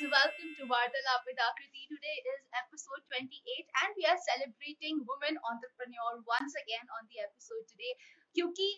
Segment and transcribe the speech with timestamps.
[0.00, 1.84] So welcome to Vartalap with Akriti.
[1.84, 7.60] Today is episode 28 and we are celebrating women entrepreneur once again on the episode
[7.68, 7.92] today
[8.32, 8.68] क्योंकि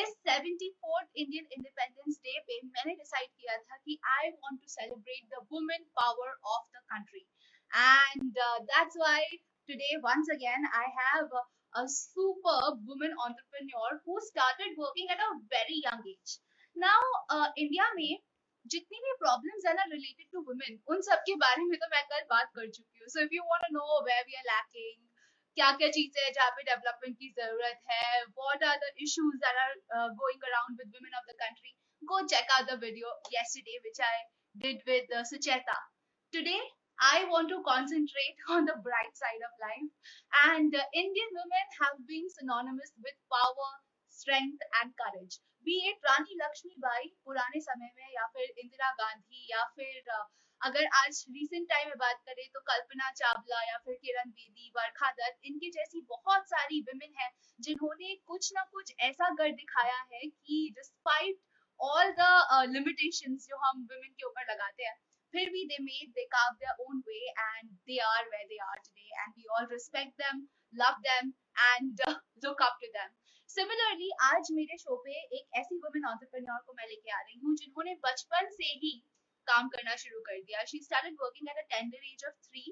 [0.00, 5.84] इस 74th Indian Independence Day पे मैंने decide किया I want to celebrate the woman
[5.92, 7.28] power of the country
[7.76, 9.20] and uh, that's why
[9.68, 11.44] today once again I have a,
[11.82, 16.40] a superb woman entrepreneur who started working at a very young age.
[16.74, 18.24] Now uh, India में
[18.74, 22.02] जितनी भी problems है ना related to women उन सब के बारे में तो मैं
[22.12, 25.08] कल बात कर चुकी हूँ so if you want to know where we are lacking
[25.56, 29.62] क्या क्या चीज़ें हैं जहाँ पे डेवलपमेंट की ज़रूरत है what are the issues that
[29.64, 31.74] are going around with women of the country
[32.30, 34.14] check out the video yesterday which I
[34.54, 35.76] did with uh, Sucheta.
[36.32, 36.60] Today
[36.98, 39.88] I want to concentrate on the bright side of life
[40.48, 43.70] and uh, Indian women have been synonymous with power,
[44.08, 45.38] strength and courage.
[45.66, 50.10] Be at Rani Lakshmibai पुराने समय में, या फिर इंदिरा गांधी, या फिर
[50.60, 55.10] अगर आज recent time में बात करें तो कल्पना चावला, या फिर किरण बेदी वर्खा
[55.12, 60.26] दत्त, इनके जैसी बहुत सारी विमेन हैं, जिन्होंने कुछ ना कुछ ऐसा कर दिखाया है
[60.26, 61.40] कि डिस्पाइट
[61.80, 64.96] ऑल द लिमिटेशंस जो हम विमेन के ऊपर लगाते हैं,
[65.34, 68.78] फिर भी they made they carve their own way and they are where they are
[68.78, 72.02] today and we all respect them love them and
[72.44, 73.10] look up to them
[73.52, 77.54] similarly आज मेरे शो पे एक ऐसी वुमेन ऑन्टरप्रेन्योर को मैं लेके आ रही हूँ
[77.62, 78.92] जिन्होंने बचपन से ही
[79.46, 82.64] काम करना शुरू कर दिया she started working at a tender age of three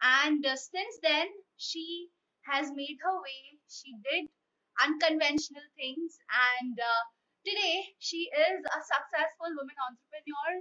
[0.00, 1.34] and since then
[1.66, 1.86] she
[2.44, 4.30] her way she did
[4.76, 7.02] unconventional things and uh,
[7.46, 10.56] today she is a successful woman entrepreneur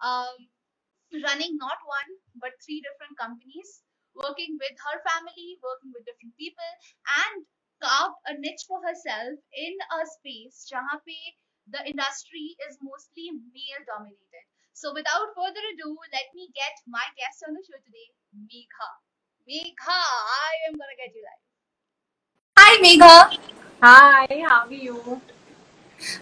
[0.00, 0.38] um,
[1.12, 3.74] running not one but three different companies
[4.16, 6.72] working with her family working with different people
[7.18, 7.44] and
[7.86, 11.18] carved a niche for herself in a space jahan pe
[11.74, 14.44] the industry is mostly male dominated.
[14.72, 18.90] So without further ado, let me get my guest on the show today, Megha.
[19.48, 21.42] Megha, I am gonna get you live.
[22.58, 23.38] Hi Megha.
[23.82, 25.20] Hi, how are you?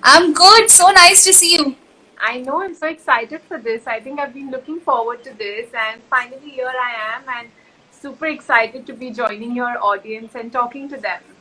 [0.03, 0.71] I'm good.
[0.71, 1.77] So nice to see you.
[2.19, 3.87] I know I'm so excited for this.
[3.87, 7.49] I think I've been looking forward to this and finally here I am and
[7.91, 11.34] super excited to be joining your audience and talking to them.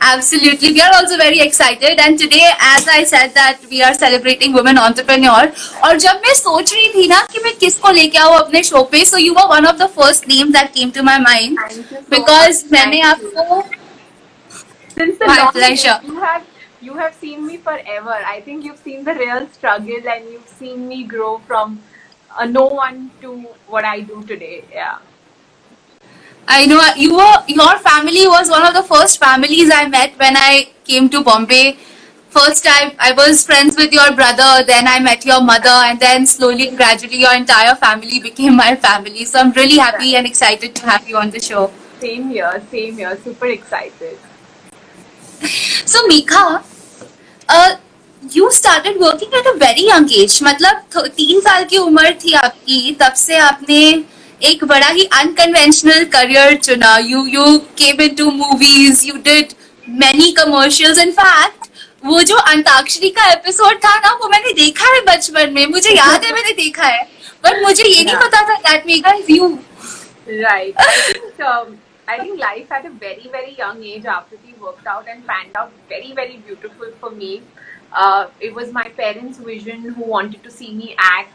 [0.00, 0.72] Absolutely.
[0.72, 4.78] We are also very excited and today as I said that we are celebrating women
[4.78, 5.50] entrepreneur
[5.84, 9.04] और जब मैं सोच रही थी ना कि मैं किसको लेके आऊँ अपने शो पे
[9.10, 12.64] so you were one of the first names that came to my mind so because
[12.72, 13.62] मैंने आपको
[14.94, 15.98] Since the my pleasure.
[16.04, 16.46] You have
[16.80, 18.16] you have seen me forever.
[18.30, 21.80] I think you've seen the real struggle and you've seen me grow from
[22.38, 23.32] a no one to
[23.66, 24.64] what I do today.
[24.72, 24.98] Yeah.
[26.47, 30.35] I know you were your family was one of the first families I met when
[30.37, 31.77] I came to Bombay.
[32.29, 36.25] First, I, I was friends with your brother, then I met your mother, and then
[36.25, 39.25] slowly and gradually your entire family became my family.
[39.25, 41.71] So I'm really happy and excited to have you on the show.
[41.99, 43.15] Same here, same here.
[43.23, 44.17] Super excited.
[45.85, 46.63] So, Megha,
[47.47, 47.75] uh,
[48.31, 50.41] you started working at a very young age.
[50.41, 50.83] मतलब
[51.15, 53.81] तीन साल की उम्र थी आपकी तब से आपने
[54.43, 59.53] एक बड़ा ही अनकन्वेंशनल करियर चुना you you came into movies you did
[60.01, 61.69] many commercials in fact
[62.05, 66.25] वो जो अंताक्षरी का एपिसोड था ना वो मैंने देखा है बचपन में मुझे याद
[66.25, 67.03] है मैंने देखा है
[67.45, 69.57] बट मुझे ये नहीं पता था that mega is you
[70.29, 70.75] right
[72.07, 75.59] I think life at a very, very young age after we worked out and panned
[75.59, 77.29] out very, very beautiful for me.
[77.93, 81.31] Uh, it was my parents' vision who wanted to see me act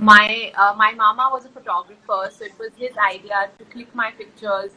[0.00, 4.10] my uh, my mama was a photographer, so it was his idea to click my
[4.10, 4.72] pictures.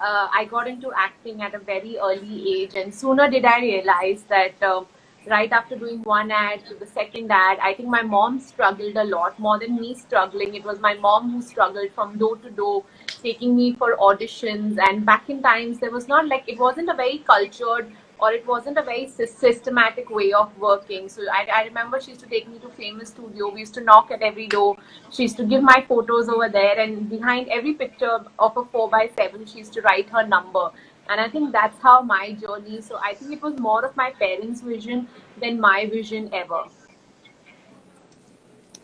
[0.00, 4.22] Uh, I got into acting at a very early age, and sooner did I realize
[4.28, 4.84] that uh,
[5.26, 9.04] right after doing one ad to the second ad, I think my mom struggled a
[9.04, 10.54] lot more than me struggling.
[10.54, 12.84] It was my mom who struggled from door to door,
[13.22, 14.78] taking me for auditions.
[14.88, 18.45] And back in times, there was not like it wasn't a very cultured or it
[18.47, 21.07] wasn't a very systematic way of working.
[21.07, 23.49] So I, I remember she used to take me to famous studio.
[23.49, 24.77] We used to knock at every door.
[25.11, 28.89] She used to give my photos over there, and behind every picture of a four
[28.89, 30.71] by seven, she used to write her number.
[31.09, 32.81] And I think that's how my journey.
[32.81, 35.07] So I think it was more of my parents' vision
[35.39, 36.63] than my vision ever.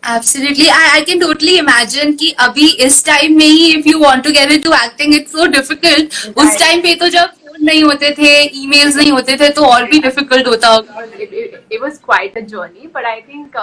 [0.05, 4.23] Absolutely, I, I can totally imagine कि अभी इस time में ही if you want
[4.23, 6.17] to get into acting, it's so difficult.
[6.25, 6.37] Right.
[6.37, 7.36] उस time पे तो जब
[7.68, 8.32] नहीं होते थे
[8.62, 10.74] ईमेल्स नहीं होते थे तो और भी डिफ़िकल्ट होता।
[11.20, 13.56] It was quite a journey but I think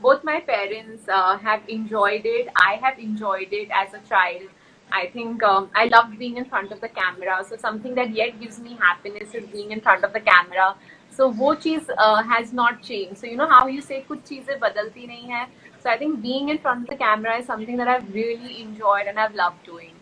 [0.00, 1.10] both my parents
[1.46, 4.48] have enjoyed it I have enjoyed it as a child
[4.90, 8.60] I think I love being in front of the camera so something that yet gives
[8.60, 10.68] me happiness is being in front of the camera
[11.18, 11.92] so वो चीज़
[12.32, 15.44] has not change so you know how you say कुछ चीज़ें बदलती नहीं है
[15.84, 19.08] सो I think being in front of the camera is something that I really enjoyed
[19.08, 20.01] and I love doing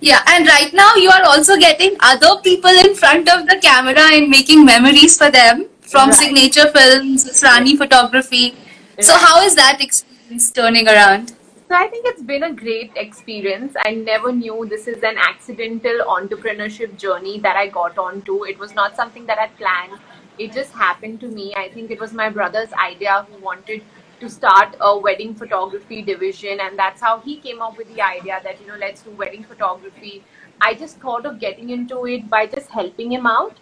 [0.00, 4.08] Yeah, and right now you are also getting other people in front of the camera
[4.12, 6.18] and making memories for them from Right.
[6.18, 8.56] Signature Films, Rani Photography.
[9.00, 9.22] So Right.
[9.22, 11.32] how is that experience turning around?
[11.68, 13.74] So I think it's been a great experience.
[13.84, 18.44] I never knew this is an accidental entrepreneurship journey that I got onto.
[18.44, 19.98] It was not something that I planned.
[20.38, 21.54] It just happened to me.
[21.56, 23.82] I think it was my brother's idea who wanted
[24.20, 28.40] to start a wedding photography division and that's how he came up with the idea
[28.44, 30.22] that you know let's do wedding photography.
[30.60, 33.56] I just thought of getting into it by just helping him out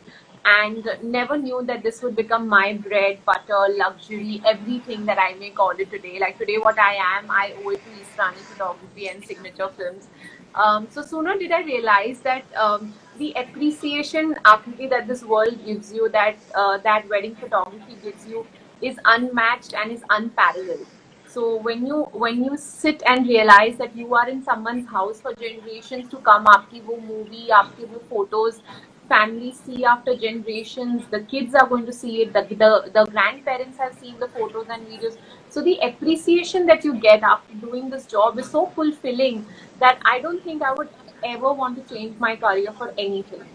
[0.44, 5.50] and never knew that this would become my bread, butter, luxury, everything that I may
[5.50, 6.18] call it today.
[6.18, 10.08] Like today, what I am, I owe it to Israni Photography and Signature Films.
[10.54, 15.92] Um, so sooner did I realize that um, the appreciation actually that this world gives
[15.92, 18.46] you, that uh, that wedding photography gives you,
[18.81, 20.87] is unmatched and is unparalleled.
[21.27, 25.33] So when you when you sit and realize that you are in someone's house for
[25.33, 28.61] generations to come, आपकी वो movie, आपके वो photos,
[29.09, 33.77] families see after generations, the kids are going to see it, the, the the grandparents
[33.77, 35.17] have seen the photos and videos.
[35.49, 39.45] So the appreciation that you get after doing this job is so fulfilling
[39.79, 40.89] that I don't think I would
[41.23, 43.47] ever want to change my career for anything.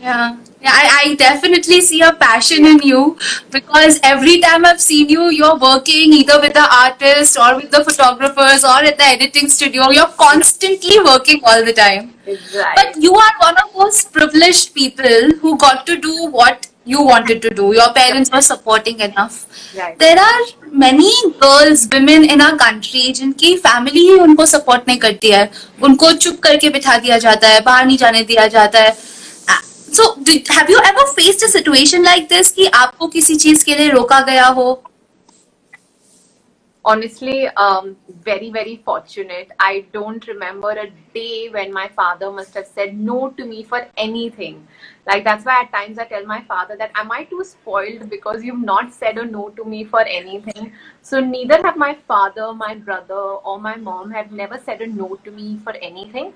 [0.00, 3.18] Yeah, yeah, I, I definitely see a passion in you
[3.50, 7.82] because every time I've seen you, you're working either with the artist or with the
[7.82, 9.90] photographers or at the editing studio.
[9.90, 12.14] You're constantly working all the time.
[12.28, 12.76] Right.
[12.76, 17.42] But you are one of those privileged people who got to do what you wanted
[17.42, 17.74] to do.
[17.74, 19.46] Your parents were supporting enough.
[19.76, 19.98] Right.
[19.98, 25.30] There are many girls, women in our country जिनकी family ही उनको support नहीं करती
[25.30, 25.50] है
[25.82, 28.96] उनको चुप करके बिठा दिया जाता है बाहर नहीं जाने दिया जाता है
[29.96, 30.10] सो
[30.52, 34.20] have you ever faced a situation like this कि आपको किसी चीज के लिए रोका
[34.20, 34.68] गया हो
[36.84, 42.66] honestly um, very very fortunate i don't remember a day when my father must have
[42.66, 44.66] said no to me for anything
[45.06, 48.42] like that's why at times i tell my father that am i too spoiled because
[48.42, 50.72] you've not said a no to me for anything
[51.02, 53.20] so neither have my father my brother
[53.50, 56.32] or my mom have never said a no to me for anything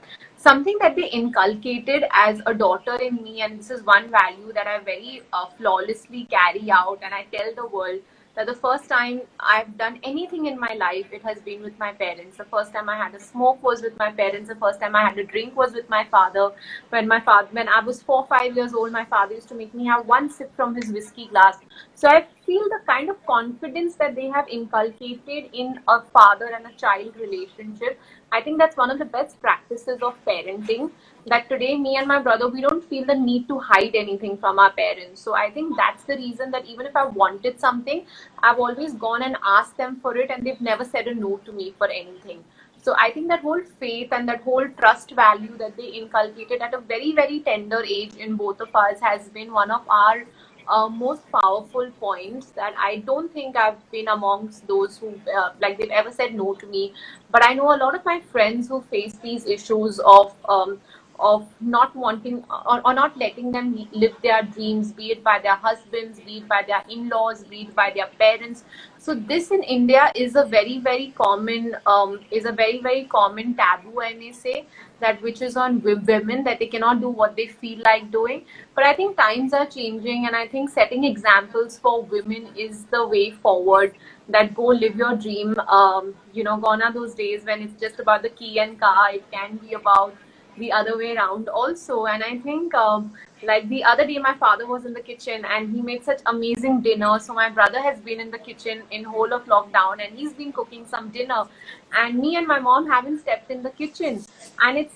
[0.48, 4.68] something that they inculcated as a daughter in me and this is one value that
[4.74, 8.00] i very uh, flawlessly carry out and i tell the world
[8.38, 11.92] that the first time I've done anything in my life, it has been with my
[11.92, 12.38] parents.
[12.38, 14.48] The first time I had a smoke was with my parents.
[14.50, 16.52] The first time I had a drink was with my father.
[16.90, 19.74] When my father, when I was four, five years old, my father used to make
[19.74, 21.58] me have one sip from his whiskey glass.
[21.96, 26.66] So I feel the kind of confidence that they have inculcated in a father and
[26.66, 28.00] a child relationship.
[28.32, 30.92] I think that's one of the best practices of parenting
[31.30, 34.60] that today me and my brother we don't feel the need to hide anything from
[34.66, 38.06] our parents so i think that's the reason that even if i wanted something
[38.44, 41.52] i've always gone and asked them for it and they've never said a no to
[41.52, 42.44] me for anything
[42.82, 46.74] so i think that whole faith and that whole trust value that they inculcated at
[46.74, 50.24] a very very tender age in both of us has been one of our
[50.68, 55.78] uh, most powerful points that I don't think I've been amongst those who uh, like
[55.78, 56.94] they've ever said no to me.
[57.32, 60.80] But I know a lot of my friends who face these issues of um,
[61.20, 65.56] of not wanting or, or not letting them live their dreams, be it by their
[65.56, 68.64] husbands, be it by their in-laws, be it by their parents.
[69.00, 73.56] So this in India is a very very common um, is a very very common
[73.56, 74.02] taboo.
[74.02, 74.66] I may say
[75.00, 78.46] that which is on women that they cannot do what they feel like doing.
[78.76, 83.06] But I think times are changing, and I think setting examples for women is the
[83.08, 83.96] way forward.
[84.30, 85.58] That go live your dream.
[85.60, 89.14] Um, you know, gone are those days when it's just about the key and car.
[89.14, 90.16] It can be about
[90.58, 92.06] the other way around also.
[92.06, 95.74] And i think um, like the other day my father was in the kitchen and
[95.76, 97.20] he made such amazing dinner.
[97.20, 100.52] So my brother has been in the kitchen in whole of lockdown and he's been
[100.52, 101.44] cooking some dinner.
[101.94, 104.24] And me and my mom haven't stepped in the kitchen.
[104.62, 104.96] And it's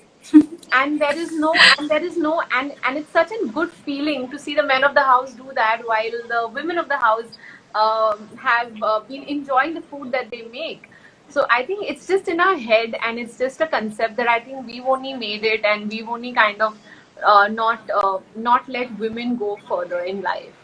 [0.74, 4.30] and there is no and there is no and and it's such a good feeling
[4.30, 7.25] to see the men of the house do that while the women of the house
[7.74, 10.90] um, have uh, been enjoying the food that they make
[11.32, 14.40] so I think it's just in our head, and it's just a concept that I
[14.40, 16.78] think we've only made it, and we've only kind of
[17.24, 20.61] uh, not uh, not let women go further in life.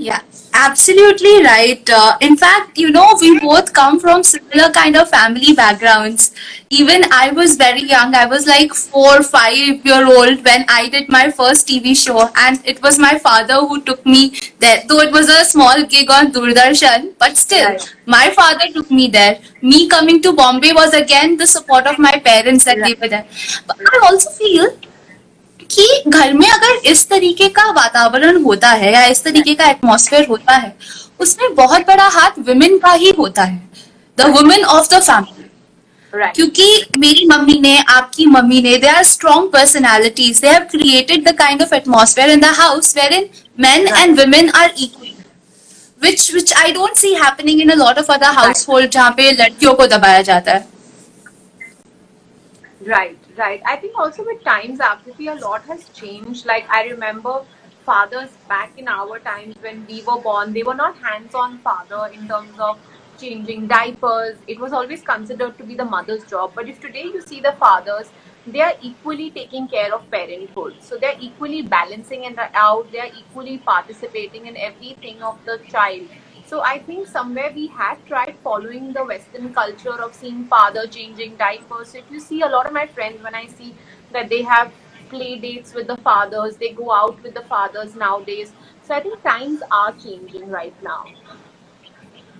[0.00, 0.20] Yeah,
[0.54, 1.90] absolutely right.
[1.90, 6.30] Uh, in fact, you know, we both come from similar kind of family backgrounds.
[6.70, 8.14] Even I was very young.
[8.14, 12.60] I was like four, five year old when I did my first TV show, and
[12.64, 14.84] it was my father who took me there.
[14.88, 17.94] Though it was a small gig on Doordarshan, but still, Right.
[18.06, 19.40] my father took me there.
[19.62, 23.00] Me coming to Bombay was again the support of my parents that they Right.
[23.00, 23.26] were there.
[23.66, 24.70] But I also feel
[25.70, 30.26] कि घर में अगर इस तरीके का वातावरण होता है या इस तरीके का एटमॉस्फेयर
[30.26, 30.74] होता है
[31.20, 33.62] उसमें बहुत बड़ा हाथ वुमेन का ही होता है
[34.18, 35.44] the women of the family
[36.12, 36.34] right.
[36.34, 41.36] क्योंकि मेरी मम्मी ने आपकी मम्मी ने they are strong personalities they have created the
[41.36, 45.14] kind of atmosphere in the house where in men and women are equal
[46.02, 49.74] which which I don't see happening in a lot of other household जहाँ पे लड़कियों
[49.74, 50.66] को दबाया जाता है।
[52.88, 53.62] Right Right, right.
[53.64, 56.46] I think also with times, Akriti, a lot has changed.
[56.46, 57.44] Like I remember
[57.84, 62.28] fathers back in our times when we were born, they were not hands-on father in
[62.28, 62.78] terms of
[63.18, 64.36] changing diapers.
[64.46, 66.52] It was always considered to be the mother's job.
[66.54, 68.10] But if today you see the fathers,
[68.46, 70.74] they are equally taking care of parenthood.
[70.80, 72.90] So they're equally balancing it out.
[72.92, 76.08] They are equally participating in everything of the child.
[76.48, 81.36] So I think somewhere we had tried following the Western culture of seeing father changing
[81.36, 81.88] diapers.
[81.88, 83.74] So if you see a lot of my friends, when I see
[84.12, 84.72] that they have
[85.10, 88.52] play dates with the fathers, they go out with the fathers nowadays.
[88.82, 91.04] So I think times are changing right now.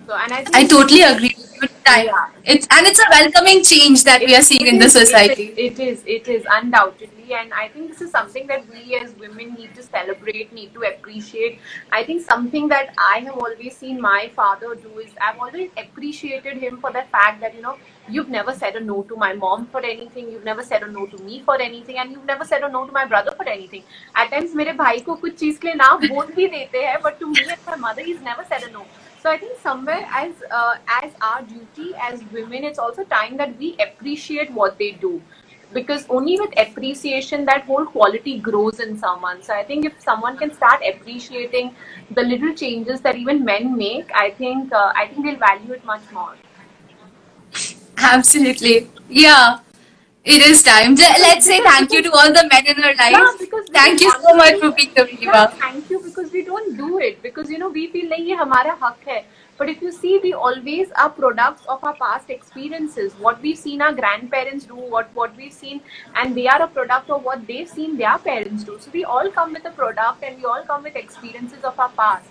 [0.07, 1.35] So and I I totally agree
[1.84, 2.06] Time.
[2.06, 2.28] Yeah.
[2.44, 5.44] It's and it's a welcoming change that we are seeing in the It is, society.
[5.56, 9.52] It is, it is undoubtedly, and I think this is something that we as women
[9.54, 11.60] need to celebrate, need to appreciate.
[11.92, 16.56] I think something that I have always seen my father do is I've always appreciated
[16.56, 17.76] him for the fact that you know
[18.08, 21.06] you've never said a no to my mom for anything, you've never said a no
[21.06, 23.82] to me for anything, and you've never said a no to my brother for anything.
[24.14, 27.20] At times मेरे भाई को कुछ चीज के लिए ना बोल भी देते हैं, but
[27.20, 28.86] to me and my mother, he's never said a no.
[29.21, 33.57] So I think somewhere as uh, as our duty as women, it's also time that
[33.59, 35.21] we appreciate what they do,
[35.73, 39.41] because only with appreciation that whole quality grows in someone.
[39.43, 41.75] So I think if someone can start appreciating
[42.11, 45.83] the little changes that even men make, I think uh, I think they'll value it
[45.83, 46.35] much more.
[47.97, 48.87] Absolutely.
[49.09, 49.59] Yeah.
[50.23, 50.95] It is time.
[50.95, 53.39] Let's say thank you to all the men in our Yeah, life.
[53.39, 55.53] because Thank you so much for being the Yeah, Viva.
[55.59, 58.78] thank you because we don't do it because you know we feel like ये हमारा
[58.82, 59.24] हक है.
[59.58, 63.12] But if you see, we always are products of our past experiences.
[63.26, 65.80] What we've seen our grandparents do, what what we've seen,
[66.16, 68.78] and they are a product of what they've seen their parents do.
[68.86, 71.88] So we all come with a product, and we all come with experiences of our
[72.02, 72.30] past.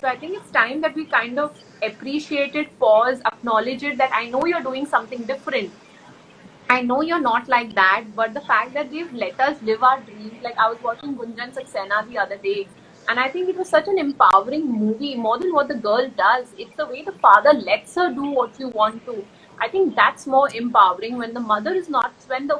[0.00, 3.98] So I think it's time that we kind of appreciate it, pause, acknowledge it.
[3.98, 5.72] That I know you're doing something different.
[6.72, 10.00] I know you're not like that, but the fact that they've let us live our
[10.00, 12.68] dreams, like I was watching Gunjan Saxena the other day,
[13.07, 16.47] and I think it was such an empowering movie, more than what the girl does.
[16.57, 19.25] It's the way the father lets her do what you want to.
[19.59, 22.55] I think that's more empowering when the mother is not, when the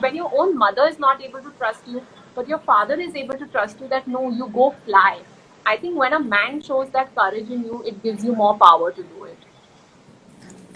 [0.00, 2.02] when your own mother is not able to trust you,
[2.34, 5.20] but your father is able to trust you that no, you go fly.
[5.66, 8.92] I think when a man shows that courage in you, it gives you more power
[8.92, 9.33] to do it.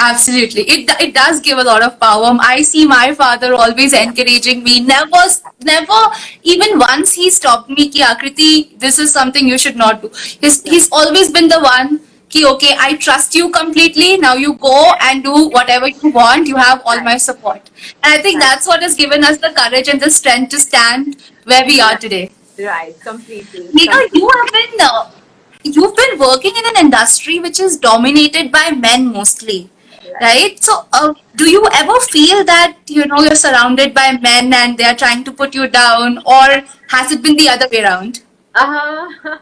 [0.01, 0.63] Absolutely.
[0.63, 2.29] It it does give a lot of power.
[2.41, 4.81] I see my father always encouraging me.
[4.81, 5.23] Never
[5.69, 6.03] never
[6.43, 10.11] even once he stopped me ki Akriti, this is something you should not do.
[10.45, 14.17] He's he's always been the one ki okay, I trust you completely.
[14.19, 16.47] Now you go and do whatever you want.
[16.47, 17.71] You have all my support.
[18.05, 21.17] And I think that's what has given us the courage and the strength to stand
[21.45, 22.31] where we are today.
[22.59, 23.69] Right, completely.
[23.75, 25.11] You have been uh,
[25.65, 29.71] you've been working in an industry which is dominated by men mostly,
[30.21, 30.63] right?
[30.63, 34.85] So, uh, do you ever feel that you know you're surrounded by men and they
[34.85, 38.23] are trying to put you down, or has it been the other way around?
[38.55, 39.09] Uh,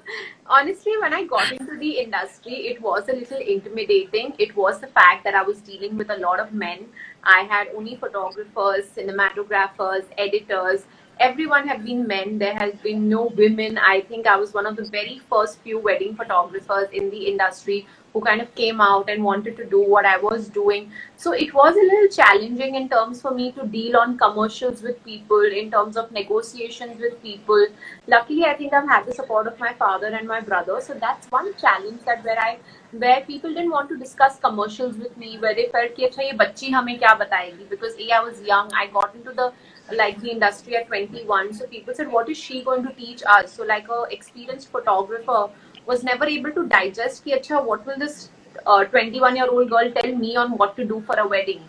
[0.47, 4.35] honestly, when I got into the industry, it was a little intimidating.
[4.39, 6.87] It was the fact that I was dealing with a lot of men.
[7.25, 10.85] I had only photographers, cinematographers, editors.
[11.19, 12.39] Everyone have been men.
[12.39, 13.79] There has been no women.
[13.79, 17.87] I think I was one of the very first few wedding photographers in the industry
[18.16, 20.92] who kind of came out and wanted to do what I was doing.
[21.16, 25.04] So it was a little challenging in terms for me to deal on commercials with
[25.06, 27.66] people, in terms of negotiations with people.
[28.08, 30.82] Luckily, I think I've had the support of my father and my brother.
[30.82, 32.60] So that's one challenge that where I
[32.92, 36.34] where people didn't want to discuss commercials with me, where they felt कि अच्छा ये
[36.38, 37.70] बच्ची हमें क्या बताएगी?
[37.70, 39.54] Because A, I was young, I got into the
[39.96, 41.54] like the industry at 21.
[41.54, 43.54] So people said, what is she going to teach us?
[43.54, 45.50] So like a experienced photographer
[45.87, 48.31] was never able to digest ki, Acha, what will this
[48.65, 51.63] 21 uh, year old girl tell me on what to do for a wedding?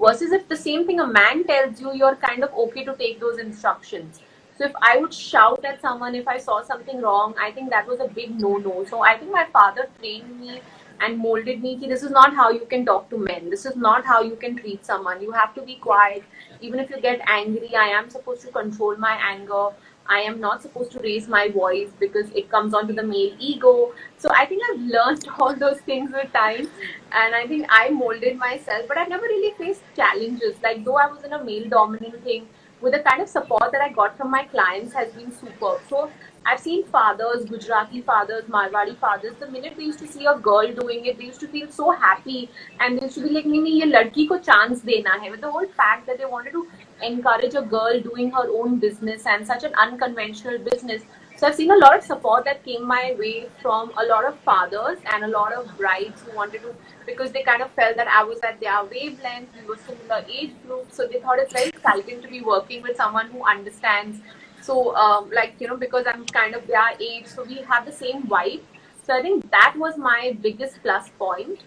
[0.00, 3.20] Versus if the same thing a man tells you you're kind of okay to take
[3.20, 4.20] those instructions.
[4.58, 7.86] So if i would shout at someone if i saw something wrong i think that
[7.92, 10.60] was a big no no so i think my father trained me
[11.00, 13.48] and molded me this is not how you can talk to men.
[13.50, 15.22] This is not how you can treat someone.
[15.22, 16.24] You have to be quiet.
[16.60, 19.68] Even if you get angry i am supposed to control my anger.
[20.10, 23.92] I am not supposed to raise my voice because it comes onto the male ego.
[24.18, 26.68] So I think I've learned all those things with time,
[27.12, 28.88] and I think I molded myself.
[28.88, 30.56] But I've never really faced challenges.
[30.62, 32.48] Like though I was in a male-dominant thing,
[32.80, 35.78] with the kind of support that I got from my clients has been super.
[35.88, 36.10] So
[36.46, 39.34] I've seen fathers, Gujarati fathers, Marwari fathers.
[39.38, 41.90] The minute they used to see a girl doing it, they used to feel so
[41.90, 42.48] happy,
[42.80, 45.42] and they used to be like, "Nee, nee, ye ladki ko chance dena hai." With
[45.46, 46.66] the whole fact that they wanted to
[47.02, 51.02] encourage a girl doing her own business and such an unconventional business.
[51.36, 54.38] So I've seen a lot of support that came my way from a lot of
[54.40, 56.74] fathers and a lot of brides who wanted to
[57.06, 60.52] because they kind of felt that I was at their wavelength, we were similar age
[60.66, 64.18] group, so they thought it's very exciting to be working with someone who understands.
[64.60, 67.92] So um, like you know because I'm kind of their age, so we have the
[67.92, 68.60] same vibe.
[69.02, 71.60] So I think that was my biggest plus point.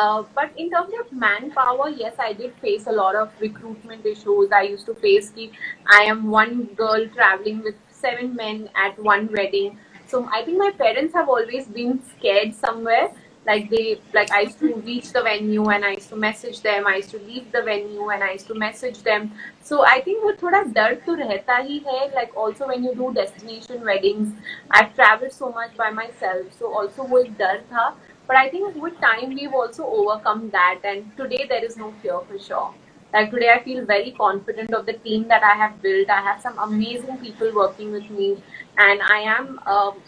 [0.00, 4.52] Uh, but in terms of manpower, yes, I did face a lot of recruitment issues.
[4.58, 5.50] I used to face ki
[5.86, 9.78] I am one girl traveling with seven men at one wedding.
[10.06, 13.10] So I think my parents have always been scared somewhere.
[13.46, 16.86] Like they, like I used to reach the venue and I used to message them.
[16.86, 19.32] I used to leave the venue and I used to message them.
[19.62, 22.14] So I think वो थोड़ा डर तो रहता ही है.
[22.14, 24.32] Like also when you do destination weddings,
[24.70, 26.56] I've traveled so much by myself.
[26.58, 27.88] So also वो एक डर था.
[28.26, 32.20] But I think with time we've also overcome that, and today there is no fear
[32.20, 32.74] for sure.
[33.12, 36.08] Like today, I feel very confident of the team that I have built.
[36.08, 38.42] I have some amazing people working with me,
[38.78, 39.98] and I am um,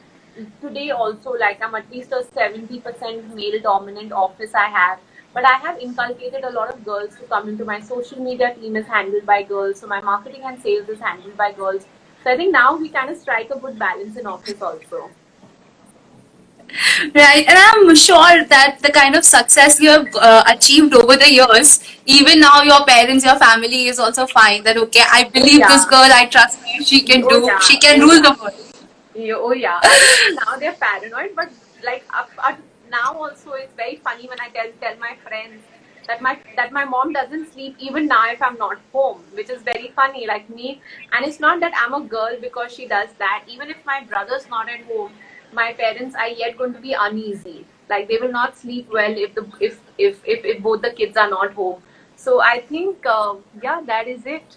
[0.61, 5.00] today also like I'm at least a seventy percent male dominant office I have.
[5.35, 8.76] But I have inculcated a lot of girls to come into my social media team
[8.76, 11.85] is handled by girls, so my marketing and sales is handled by girls.
[12.23, 15.11] So I think now we kind of strike a good balance in office also.
[17.14, 21.31] Right, and I'm sure that the kind of success you have uh, achieved over the
[21.33, 24.64] years, even now your parents, your family is also fine.
[24.64, 27.78] That okay, I believe this girl, I trust her, she can Oh do, yeah, she
[27.78, 28.54] can rule the world.
[29.14, 29.81] yeah, oh yeah.
[30.40, 31.50] Now they're paranoid, but
[31.85, 32.59] like up, up
[32.90, 35.62] now also it's very funny when I tell tell my friends
[36.09, 39.62] that my that my mom doesn't sleep even now if I'm not home, which is
[39.62, 40.26] very funny.
[40.26, 40.81] Like me,
[41.12, 43.45] and it's not that I'm a girl because she does that.
[43.47, 45.12] Even if my brother's not at home,
[45.55, 47.67] my parents are yet going to be uneasy.
[47.89, 51.17] Like they will not sleep well if the if if if, if both the kids
[51.17, 51.83] are not home.
[52.17, 54.57] So I think uh, yeah, that is it.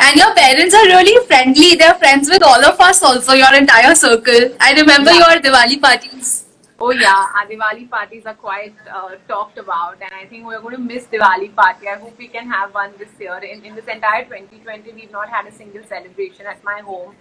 [0.00, 1.74] And your parents are really friendly.
[1.76, 4.50] They're friends with all of us also, your entire circle.
[4.60, 5.32] I remember Yeah.
[5.34, 6.44] your Diwali parties.
[6.80, 10.76] Oh yeah, our Diwali parties are quite uh, talked about, and I think we're going
[10.76, 11.88] to miss Diwali party.
[11.88, 13.36] I hope we can have one this year.
[13.38, 17.14] In, in this entire 2020, we've not had a single celebration at my home.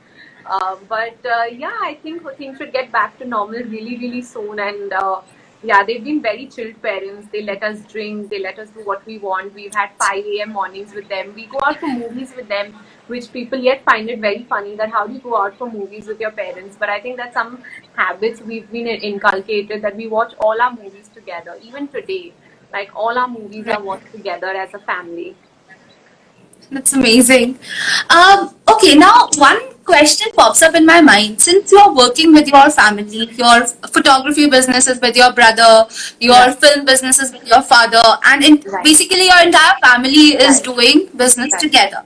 [0.48, 4.60] Uh, but uh, yeah, I think things should get back to normal really, really soon.
[4.60, 5.22] And uh,
[5.64, 7.28] yeah, they've been very chilled parents.
[7.32, 9.54] They let us drink, they let us do what we want.
[9.54, 10.54] We've had 5 a.m.
[10.54, 11.34] mornings with them.
[11.36, 12.76] We go out for movies with them,
[13.08, 16.08] which people yet find it very funny that how do you go out for movies
[16.08, 16.78] with your parents?
[16.80, 17.64] But I think that some
[17.96, 22.34] habits we've been inculcated that we watch all our movies together, even today.
[22.72, 25.36] Like all our movies are watched together as a family.
[26.70, 27.58] That's amazing.
[28.10, 32.70] Um, okay, now one question pops up in my mind since you're working with your
[32.70, 35.88] family, your photography business is with your brother,
[36.20, 36.60] your right.
[36.64, 38.84] film business is with your father, and in, right.
[38.84, 40.64] basically your entire family is right.
[40.64, 42.04] doing business together.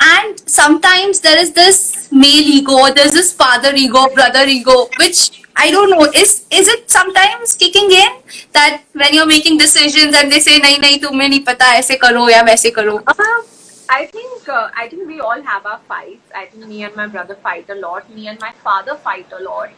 [0.00, 5.70] And sometimes there is this male ego, there's this father ego, brother ego, which I
[5.70, 6.04] don't know.
[6.22, 8.12] Is is it sometimes kicking in
[8.52, 12.26] that when you're making decisions and they say, "Nahi, nahi, tumhe nahi pata, aise karo
[12.28, 13.42] ya waise karo." Uh-huh.
[13.88, 16.30] I think uh, I think we all have our fights.
[16.34, 18.08] I think me and my brother fight a lot.
[18.10, 19.70] Me and my father fight a lot.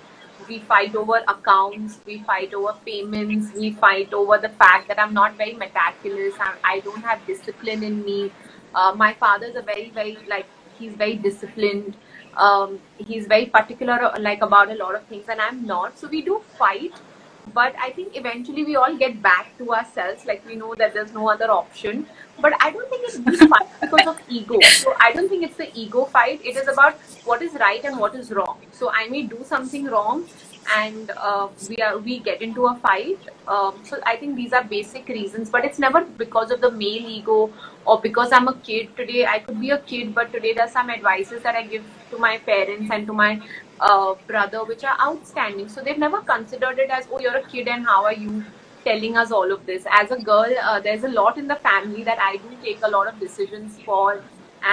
[0.48, 1.98] We fight over accounts.
[2.06, 3.52] We fight over payments.
[3.54, 6.34] We fight over the fact that I'm not very meticulous.
[6.38, 8.30] I, I don't have discipline in me.
[8.74, 10.46] Uh, my father's a very very like
[10.78, 11.96] he's very disciplined.
[12.36, 15.98] Um, he's very particular uh, like about a lot of things, and I'm not.
[15.98, 16.92] So we do fight
[17.54, 20.26] but I think eventually we all get back to ourselves.
[20.26, 22.06] Like we know that there's no other option.
[22.38, 24.60] But I don't think it's because of ego.
[24.60, 26.40] So I don't think it's the ego fight.
[26.44, 26.94] It is about
[27.24, 28.58] what is right and what is wrong.
[28.72, 30.28] So I may do something wrong,
[30.76, 33.18] and uh, we are we get into a fight.
[33.48, 35.48] Um, so I think these are basic reasons.
[35.50, 37.50] But it's never because of the male ego
[37.86, 39.24] or because I'm a kid today.
[39.26, 42.36] I could be a kid, but today there's some advices that I give to my
[42.38, 43.40] parents and to my
[43.80, 45.68] uh, brother, which are outstanding.
[45.68, 48.44] So they've never considered it as, oh, you're a kid and how are you
[48.88, 49.86] telling us all of this?
[50.00, 52.90] As a girl, uh, there's a lot in the family that I do take a
[52.96, 54.22] lot of decisions for,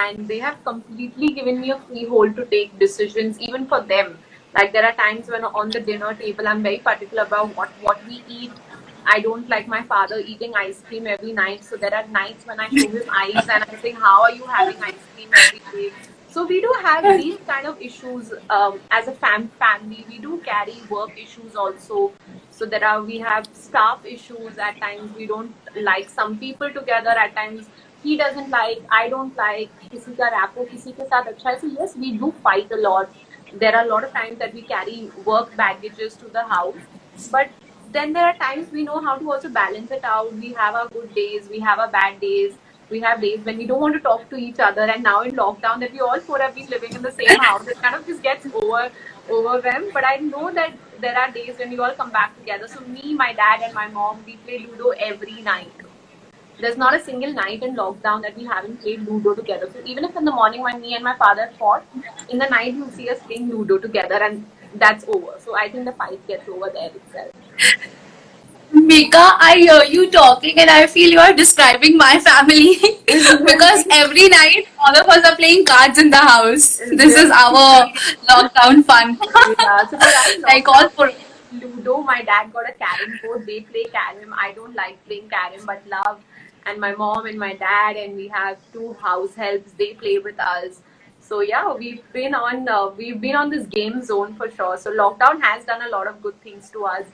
[0.02, 4.18] and they have completely given me a free hold to take decisions, even for them.
[4.54, 8.06] Like there are times when on the dinner table, I'm very particular about what what
[8.06, 8.52] we eat.
[9.14, 11.64] I don't like my father eating ice cream every night.
[11.64, 14.46] So there are nights when I show him ice and I'm saying, How are you
[14.46, 16.13] having ice cream every day?
[16.33, 20.05] So we do have these kind of issues um, as a fam- family.
[20.07, 22.11] We do carry work issues also.
[22.51, 25.15] So there are we have staff issues at times.
[25.15, 27.69] We don't like some people together at times.
[28.03, 31.59] he doesn't like, I don't like, किसी का rapport किसी के साथ अच्छा है.
[31.61, 33.09] So yes, we do fight a lot.
[33.63, 37.49] There are a lot of times that we carry work baggages to the house, but
[37.91, 40.33] then there are times we know how to also balance it out.
[40.33, 42.53] We have our good days, we have our bad days.
[42.90, 45.32] we have days when we don't want to talk to each other, and now in
[45.32, 48.06] lockdown, that we all four have been living in the same house, it kind of
[48.06, 48.90] just gets over
[49.30, 49.92] overwhelmed.
[49.92, 52.68] But I know that there are days when we all come back together.
[52.68, 55.72] So me, my dad, and my mom, we play Ludo every night.
[56.60, 59.68] There's not a single night in lockdown that we haven't played Ludo together.
[59.72, 61.84] So even if in the morning when me and my father fought,
[62.28, 65.34] in the night you'll see us playing Ludo together, and that's over.
[65.38, 67.32] So I think the fight gets over there itself.
[68.74, 74.28] Megha, I hear you talking and I feel you are describing my family because every
[74.28, 76.78] night all of us are playing cards in the house.
[76.78, 77.88] This is our
[78.28, 79.18] lockdown fun.
[79.60, 81.10] Yeah, so for us, like all for
[81.52, 83.46] Ludo, my dad got a carom board.
[83.46, 84.34] They play carom.
[84.36, 86.20] I don't like playing carom, but love.
[86.66, 89.72] And my mom and my dad, and we have two house helps.
[89.72, 90.80] They play with us.
[91.20, 94.76] So yeah, we've been on uh, we've been on this game zone for sure.
[94.76, 97.04] So lockdown has done a lot of good things to us.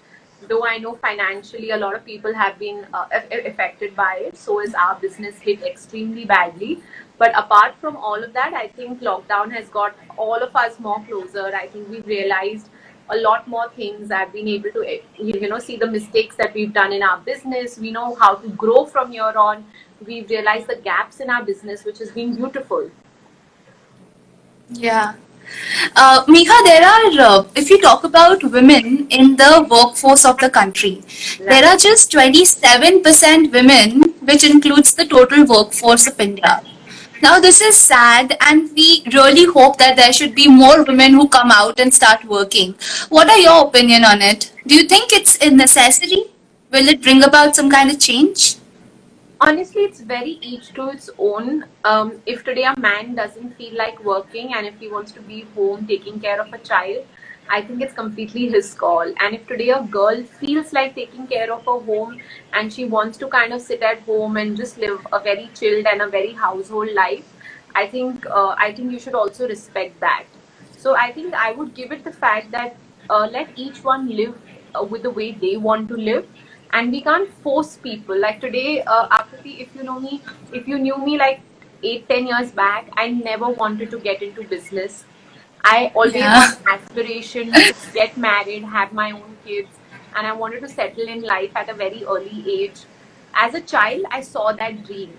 [0.48, 3.06] Though I know financially a lot of people have been uh,
[3.46, 6.82] affected by it, so is our business hit extremely badly.
[7.18, 11.04] But apart from all of that, I think lockdown has got all of us more
[11.04, 11.46] closer.
[11.54, 12.70] I think we've realized
[13.10, 14.10] a lot more things.
[14.10, 17.18] I've been able to, eh, you know, see the mistakes that we've done in our
[17.18, 17.78] business.
[17.78, 19.64] We know how to grow from here on.
[20.06, 22.90] We've realized the gaps in our business, which has been beautiful.
[24.70, 25.14] Yeah.
[25.96, 30.50] Uh, Megha, there are, uh, if you talk about women in the workforce of the
[30.50, 31.02] country,
[31.38, 36.62] there are just 27% women, which includes the total workforce of India.
[37.22, 41.28] Now, this is sad, and we really hope that there should be more women who
[41.28, 42.74] come out and start working.
[43.10, 44.50] What are your opinion on it?
[44.66, 46.24] Do you think it's a necessity?
[46.70, 48.56] Will it bring about some kind of change?
[49.40, 51.64] Honestly, it's very each to its own.
[51.84, 55.40] Um, if today a man doesn't feel like working and if he wants to be
[55.54, 57.06] home taking care of a child,
[57.48, 59.12] I think it's completely his call.
[59.18, 62.20] And if today a girl feels like taking care of her home
[62.52, 65.86] and she wants to kind of sit at home and just live a very chilled
[65.86, 67.32] and a very household life,
[67.74, 70.24] I think uh, I think you should also respect that.
[70.76, 72.76] So I think I would give it the fact that
[73.08, 74.36] uh, let each one live
[74.78, 76.28] uh, with the way they want to live
[76.72, 78.18] and we can't force people.
[78.18, 81.42] Like today uh, Akriti, if you know me if you knew me like
[81.82, 85.06] eight ten years back i never wanted to get into business.
[85.64, 86.40] I always Yeah.
[86.40, 89.78] had aspiration to get married have my own kids
[90.14, 92.86] and i wanted to settle in life at a very early age.
[93.34, 95.18] As a child i saw that dream.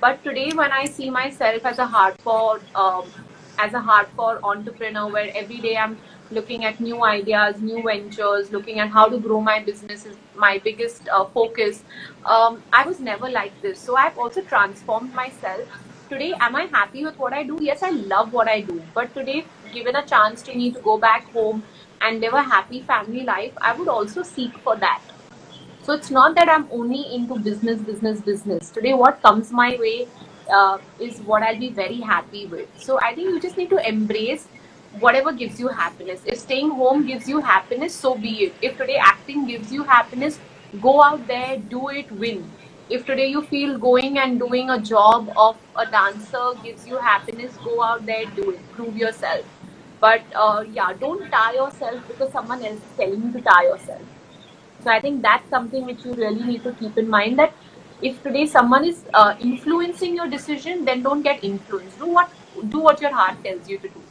[0.00, 3.12] But today when i see myself as a hardcore um,
[3.58, 5.98] as a hardcore entrepreneur where every day i'm
[6.30, 10.58] looking at new ideas new ventures looking at how to grow my business is my
[10.58, 11.82] biggest uh, focus.
[12.24, 13.78] Um, i was never like this.
[13.78, 15.68] So i've also transformed myself.
[16.08, 17.58] Today am i happy with what i do?
[17.60, 18.82] Yes i love what i do.
[18.94, 21.62] But today given a chance to me to go back home
[22.00, 25.02] and live a happy family life i would also seek for that.
[25.88, 28.68] So it's not that I'm only into business, business, business.
[28.68, 30.06] Today, what comes my way
[30.52, 32.68] uh, is what I'll be very happy with.
[32.78, 34.48] So I think you just need to embrace
[35.00, 36.20] whatever gives you happiness.
[36.24, 38.54] If staying home gives you happiness, so be it.
[38.62, 40.38] If today acting gives you happiness,
[40.80, 42.50] go out there, do it, win.
[42.90, 47.54] If today you feel going and doing a job of a dancer gives you happiness,
[47.64, 49.44] go out there, do it, prove yourself.
[50.00, 54.02] But uh, yeah, don't tie yourself because someone else is telling you to tie yourself.
[54.82, 57.52] So I think that's something which you really need to keep in mind that
[58.00, 61.98] if today someone is uh, influencing your decision, then don't get influenced.
[61.98, 62.30] Do what
[62.68, 64.07] do what your heart tells you to do.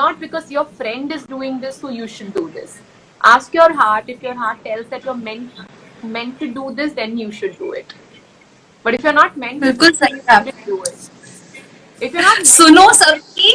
[0.00, 2.80] Not because your friend is doing this, so you should do this.
[3.30, 4.08] Ask your heart.
[4.08, 5.52] If your heart tells that you're meant
[6.02, 7.92] meant to do this, then you should do it.
[8.82, 11.10] But if you're not meant to do बिल्कुल it, do it.
[12.00, 13.52] If you're not सुनो सबकी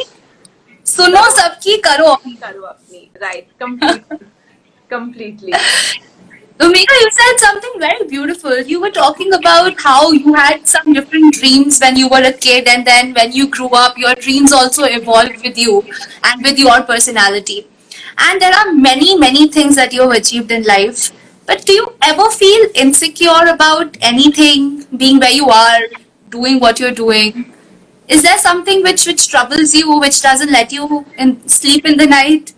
[0.92, 3.02] सुनो सबकी करो अपनी to karo apni.
[3.20, 3.48] Right.
[4.88, 5.52] Completely.
[6.58, 8.60] Umika, you said something very beautiful.
[8.60, 12.66] You were talking about how you had some different dreams when you were a kid,
[12.66, 15.84] and then when you grew up, your dreams also evolved with you
[16.24, 17.68] and with your personality.
[18.18, 21.12] And there are many, many things that you have achieved in life.
[21.46, 25.80] But do you ever feel insecure about anything, being where you are,
[26.28, 27.52] doing what you're doing?
[28.08, 32.06] Is there something which which troubles you, which doesn't let you in, sleep in the
[32.06, 32.52] night?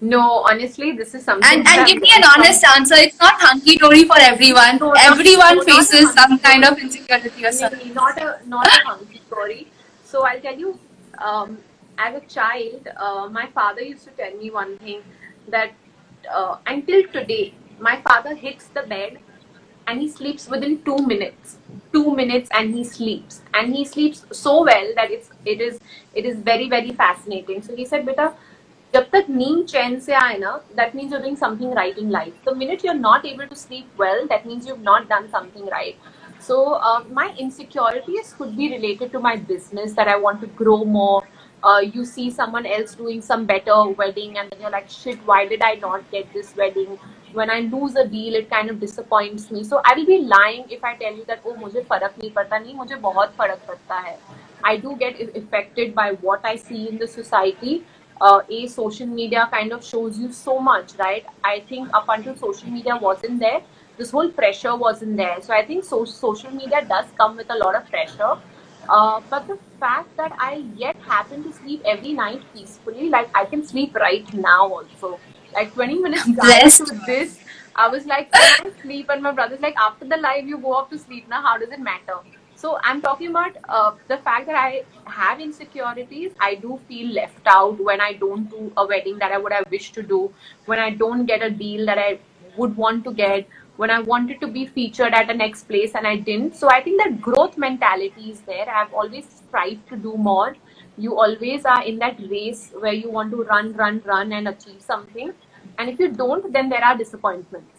[0.00, 2.94] No, honestly, this is something And and give me an honest answer.
[2.96, 4.78] It's not hunky dory for everyone.
[4.78, 7.92] No, Everyone no, faces some kind of insecurity or something.
[7.94, 9.66] Not a not a hunky story.
[10.04, 10.78] So I'll tell you,
[11.18, 11.58] um,
[11.98, 15.02] as a child, uh, my father used to tell me one thing
[15.48, 15.72] that
[16.32, 19.18] uh, until today, my father hits the bed
[19.88, 21.56] and he sleeps within two minutes.
[21.92, 25.78] two minutes and he sleeps and he sleeps so well that it's it is
[26.22, 28.26] it is very very fascinating so he said beta
[28.94, 32.48] जब तक नींद चैन से आए ना that means you doing something right in life
[32.48, 35.68] the minute you are not able to sleep well that means you not done something
[35.68, 36.58] right so
[37.14, 41.80] my insecurities could be related to my business that I want to grow more Uh,
[41.80, 45.60] you see someone else doing some better wedding and then you're like shit why did
[45.60, 46.96] i not get this wedding
[47.32, 50.64] when i lose a deal it kind of disappoints me so i will be lying
[50.70, 53.98] if i tell you that oh mujhe farak nahi padta nahi mujhe bahut farak padta
[54.04, 54.14] hai
[54.70, 57.74] i do get affected by what i see in the society
[58.20, 61.24] Uh, a social media kind of shows you so much, right?
[61.44, 63.62] I think up until social media wasn't there,
[63.96, 65.40] this whole pressure wasn't there.
[65.40, 68.36] So I think so- social media does come with a lot of pressure.
[68.88, 73.44] Uh, but the fact that I yet happen to sleep every night peacefully, like I
[73.44, 75.20] can sleep right now also.
[75.54, 76.86] Like 20 minutes prior Blessed.
[76.86, 77.38] to this,
[77.76, 79.08] I was like, I sleep?
[79.10, 81.42] And my brother's like, after the live, you go off to sleep now.
[81.42, 82.18] How does it matter?
[82.58, 86.32] So I'm talking about uh, the fact that I have insecurities.
[86.40, 89.70] I do feel left out when I don't do a wedding that I would have
[89.70, 90.32] wished to do,
[90.66, 92.18] when I don't get a deal that I
[92.56, 96.04] would want to get, when I wanted to be featured at the next place and
[96.04, 96.56] I didn't.
[96.56, 98.68] So I think that growth mentality is there.
[98.68, 100.56] I've always strived to do more.
[100.96, 104.82] You always are in that race where you want to run, run, run and achieve
[104.82, 105.32] something.
[105.78, 107.77] And if you don't, then there are disappointments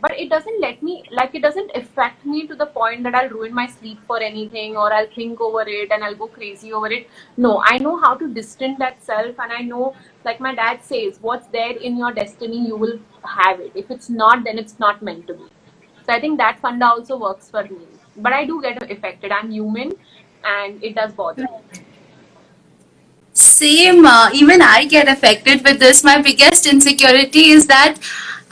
[0.00, 3.28] but it doesn't let me like it doesn't affect me to the point that i'll
[3.28, 6.86] ruin my sleep for anything or i'll think over it and i'll go crazy over
[6.86, 7.08] it.
[7.36, 11.18] No i know how to distance that self and i know like my dad says
[11.20, 13.72] what's there in your destiny you will have it.
[13.74, 15.44] If it's not then it's not meant to be.
[16.06, 17.86] So i think that funda also works for me.
[18.16, 19.32] But i do get affected.
[19.32, 19.92] I'm human
[20.44, 21.80] and it does bother me.
[23.32, 26.02] Same, uh, even I get affected with this.
[26.02, 27.96] My biggest insecurity is that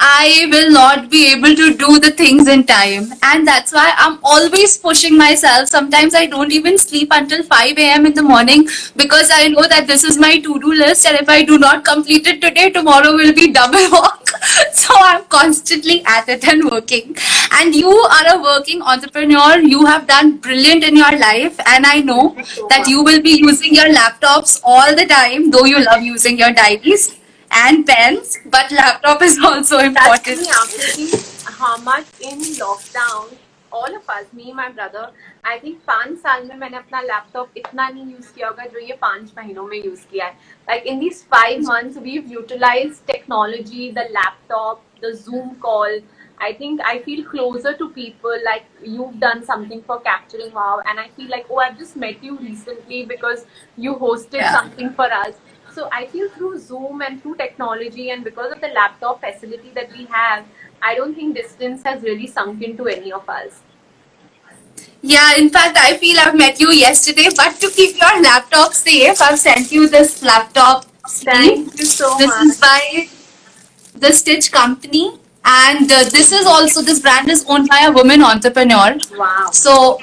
[0.01, 3.13] I will not be able to do the things in time.
[3.23, 5.69] And that's why I'm always pushing myself.
[5.69, 8.07] Sometimes I don't even sleep until 5 a.m.
[8.07, 11.05] in the morning because I know that this is my to do list.
[11.05, 14.29] And if I do not complete it today, tomorrow will be double work.
[14.73, 17.17] so I'm constantly at it and working.
[17.53, 19.59] And you are a working entrepreneur.
[19.59, 21.59] You have done brilliant in your life.
[21.67, 22.37] And I know
[22.69, 26.53] that you will be using your laptops all the time, though you love using your
[26.53, 27.19] diaries
[27.52, 30.42] and pens, but laptop is also Touch important.
[30.42, 33.34] me Akriti, how much in lockdown
[33.72, 35.10] all of us me my brother
[35.44, 38.94] I think पाँच साल में मैंने अपना laptop इतना नहीं use किया होगा जो ये
[39.02, 40.36] पाँच महीनों में यूज किया है
[40.70, 45.98] like in these five months we've utilized technology the laptop the zoom call
[46.46, 51.00] I think I feel closer to people like you've done something for capturing wow and
[51.00, 53.46] I feel like oh I've just met you recently because
[53.88, 54.54] you hosted Yeah.
[54.60, 55.34] something for us
[55.79, 59.93] so I feel through Zoom and through technology and because of the laptop facility that
[59.97, 60.45] we have,
[60.83, 63.61] I don't think distance has really sunk into any of us.
[65.03, 69.23] Yeah, in fact, I feel I've met you yesterday, but to keep your laptop safe,
[69.23, 71.35] I've sent you this laptop sleeve.
[71.35, 72.47] Thank you so This much.
[72.47, 73.09] is by
[73.95, 75.05] the Stitch Company,
[75.45, 78.97] and uh, this is also this brand is owned by a woman entrepreneur.
[79.17, 79.51] Wow.
[79.53, 80.01] So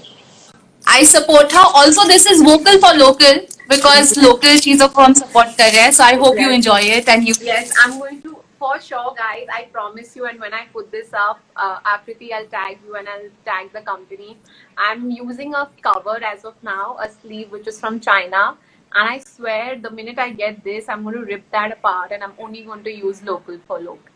[0.88, 1.68] I support her.
[1.82, 5.92] Also, this is vocal for local because local she's a firm support career.
[5.92, 7.34] So I hope you enjoy it and you.
[7.42, 9.48] Yes, I'm going to for sure, guys.
[9.54, 10.26] I promise you.
[10.26, 13.82] And when I put this up, uh, Akriti, I'll tag you and I'll tag the
[13.82, 14.38] company.
[14.78, 18.58] I'm using a cover as of now, a sleeve which is from China.
[18.94, 22.24] And I swear, the minute I get this, I'm going to rip that apart and
[22.24, 24.14] I'm only going to use local for local.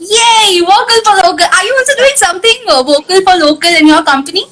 [0.00, 0.60] Yay!
[0.60, 1.46] Vocal for local.
[1.46, 4.46] Are you also doing something uh, vocal for local in your company?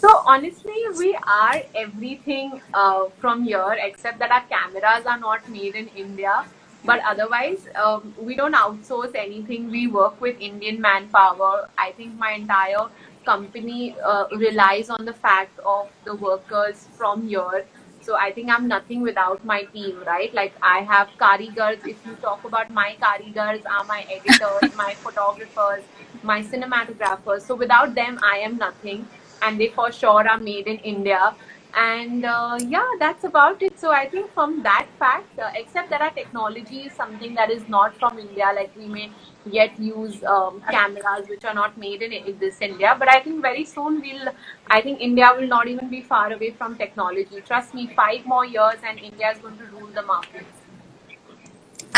[0.00, 5.74] So honestly, we are everything uh, from here except that our cameras are not made
[5.74, 6.44] in India.
[6.84, 9.70] But otherwise, um, we don't outsource anything.
[9.70, 11.68] We work with Indian manpower.
[11.78, 12.88] I think my entire
[13.24, 17.64] company uh, relies on the fact of the workers from here.
[18.02, 20.32] So I think I'm nothing without my team, right?
[20.32, 21.84] Like I have karigars.
[21.84, 25.82] If you talk about my karigars, are my editors, my photographers,
[26.22, 27.40] my cinematographers.
[27.40, 29.08] So without them, I am nothing
[29.46, 31.34] and they for sure are made in India.
[31.78, 33.78] And uh, yeah, that's about it.
[33.78, 37.68] So I think from that fact, uh, except that our technology is something that is
[37.68, 39.10] not from India, like we may
[39.44, 42.96] yet use um, cameras which are not made in, in this India.
[42.98, 44.32] But I think very soon we'll,
[44.68, 47.42] I think India will not even be far away from technology.
[47.44, 50.46] Trust me, five more years and India is going to rule the market.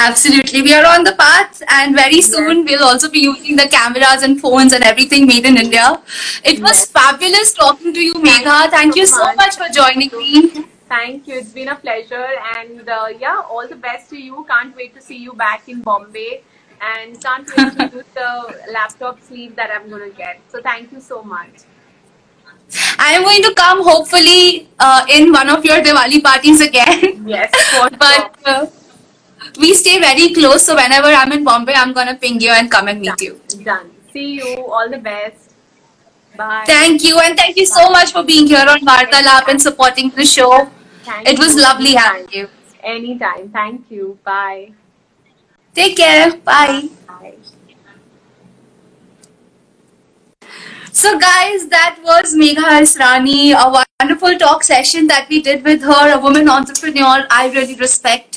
[0.00, 0.62] Absolutely.
[0.62, 4.40] We are on the path, and very soon we'll also be using the cameras and
[4.40, 6.00] phones and everything made in India.
[6.44, 8.70] It was fabulous talking to you, Megha.
[8.70, 9.56] Thank you so much.
[9.56, 10.64] for joining me.
[10.88, 11.38] Thank you.
[11.38, 12.28] It's been a pleasure.
[12.56, 14.46] And uh, yeah, all the best to you.
[14.48, 16.42] Can't wait to see you back in Bombay.
[16.80, 20.40] And can't wait to use the laptop sleeve that I'm going to get.
[20.48, 21.66] So thank you so much.
[22.98, 27.26] I am going to come hopefully uh, in one of your Diwali parties again.
[27.26, 27.50] Yes,
[27.98, 28.66] but uh,
[29.58, 32.88] we stay very close, so whenever I'm in Bombay, I'm gonna ping you and come
[32.88, 33.40] and meet you.
[33.64, 33.90] Done.
[34.12, 34.56] See you.
[34.66, 35.54] All the best.
[36.36, 36.64] Bye.
[36.66, 40.24] Thank you, and thank you so much for being here on Vartalap and supporting the
[40.24, 40.68] show.
[41.04, 42.40] Thank It was lovely having Anytime.
[42.40, 42.48] you.
[42.82, 43.50] Anytime.
[43.50, 44.18] Thank you.
[44.24, 44.72] Bye.
[45.74, 46.36] Take care.
[46.38, 46.88] Bye.
[47.06, 47.34] Bye.
[50.92, 56.12] So, guys, that was Megha Israni, a wonderful talk session that we did with her,
[56.14, 58.27] a woman entrepreneur I really respect.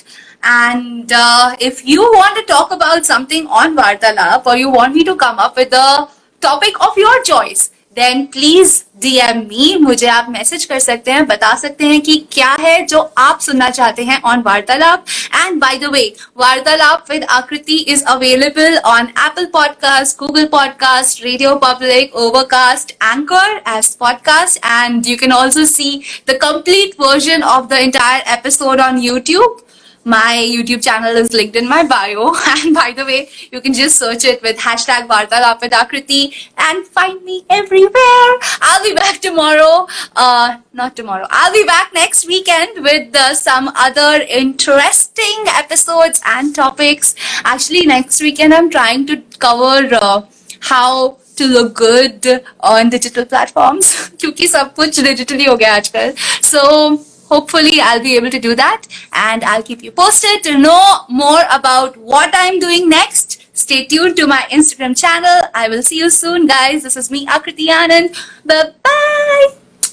[0.42, 5.04] And uh, if you want to talk about something on Vartalap or you want me
[5.04, 6.08] to come up with a
[6.40, 9.76] topic of your choice, then please DM me.
[9.82, 13.68] मुझे आप message कर सकते हैं बता सकते हैं कि क्या है जो आप सुनना
[13.78, 16.02] चाहते हैं on वार्तालाप एंड बाय द वे
[16.38, 23.92] वार्तालाप with आकृति is available on Apple Podcast, Google Podcast, Radio Public, Overcast, Anchor as
[24.04, 25.92] podcast, and you can also see
[26.26, 29.62] the complete version of the entire episode on YouTube.
[30.03, 32.33] My YouTube channel is linked in my bio.
[32.57, 37.45] And by the way, you can just search it with hashtag VartalapWithAkriti and find me
[37.49, 38.29] everywhere.
[38.61, 39.87] I'll be back tomorrow.
[40.15, 41.27] Uh, not tomorrow.
[41.29, 47.15] I'll be back next weekend with uh, some other interesting episodes and topics.
[47.43, 50.21] Actually, next weekend I'm trying to cover uh,
[50.61, 56.59] how to look good on digital platforms क्योंकि सब कुछ digitally हो गया आजकल सो
[56.59, 61.05] so, hopefully I'll be able to do that and I'll keep you posted to know
[61.09, 65.97] more about what I'm doing next stay tuned to my Instagram channel I will see
[65.97, 68.15] you soon guys this is me Akriti Anand
[68.45, 69.49] bye bye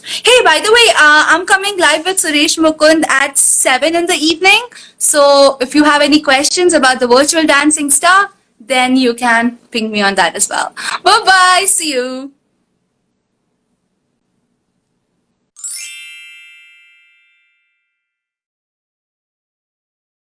[0.08, 4.14] Hey, by the way, uh, I'm coming live with Suresh Mukund at 7 in the
[4.14, 4.62] evening.
[4.96, 9.90] So if you have any questions about the virtual dancing star, then you can ping
[9.90, 10.72] me on that as well.
[11.02, 11.64] Bye bye.
[11.66, 12.37] See you.